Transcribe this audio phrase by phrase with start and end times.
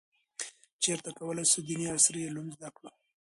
[0.83, 2.89] چیرته کولای شو دیني او عصري علوم زده کړو؟